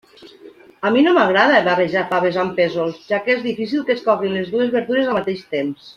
[0.87, 4.35] A mi no m'agrada barrejar faves amb pèsols, ja que és difícil que es coguin
[4.39, 5.89] les dues verdures al mateix temps.